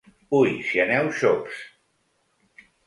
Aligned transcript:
Ui, 0.37 0.55
si 0.69 0.81
aneu 0.85 1.11
xops! 1.21 1.63